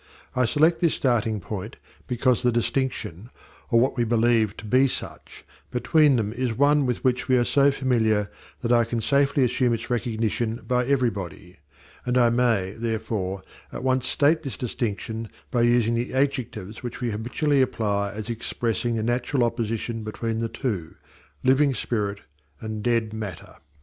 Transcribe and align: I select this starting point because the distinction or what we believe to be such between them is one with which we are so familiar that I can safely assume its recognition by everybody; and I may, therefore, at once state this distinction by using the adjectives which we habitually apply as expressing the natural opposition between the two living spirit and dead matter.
I 0.35 0.45
select 0.45 0.79
this 0.81 0.95
starting 0.95 1.39
point 1.39 1.75
because 2.07 2.41
the 2.41 2.51
distinction 2.51 3.29
or 3.69 3.79
what 3.79 3.97
we 3.97 4.03
believe 4.03 4.57
to 4.57 4.65
be 4.65 4.87
such 4.87 5.45
between 5.69 6.15
them 6.15 6.33
is 6.33 6.53
one 6.57 6.87
with 6.87 7.03
which 7.03 7.27
we 7.27 7.37
are 7.37 7.43
so 7.45 7.69
familiar 7.69 8.31
that 8.61 8.71
I 8.71 8.83
can 8.83 8.99
safely 8.99 9.43
assume 9.43 9.75
its 9.75 9.91
recognition 9.91 10.61
by 10.67 10.87
everybody; 10.87 11.57
and 12.03 12.17
I 12.17 12.31
may, 12.31 12.71
therefore, 12.71 13.43
at 13.71 13.83
once 13.83 14.07
state 14.07 14.41
this 14.41 14.57
distinction 14.57 15.29
by 15.51 15.61
using 15.61 15.93
the 15.93 16.15
adjectives 16.15 16.81
which 16.81 16.99
we 16.99 17.11
habitually 17.11 17.61
apply 17.61 18.11
as 18.11 18.27
expressing 18.27 18.95
the 18.95 19.03
natural 19.03 19.43
opposition 19.43 20.03
between 20.03 20.39
the 20.39 20.49
two 20.49 20.95
living 21.43 21.75
spirit 21.75 22.21
and 22.59 22.81
dead 22.81 23.13
matter. 23.13 23.57